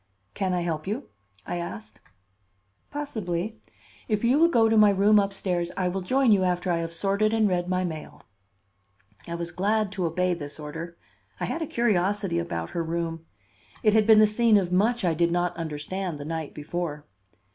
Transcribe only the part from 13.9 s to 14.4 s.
had been the